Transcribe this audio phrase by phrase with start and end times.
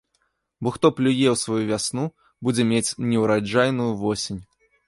[0.67, 2.05] Бо хто плюе ў сваю вясну,
[2.47, 4.45] будзе мець неўраджайную восень.